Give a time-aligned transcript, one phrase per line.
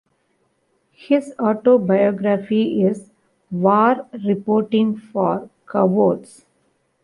[0.93, 3.11] His autobiography is
[3.51, 6.43] "War Reporting for Cowards".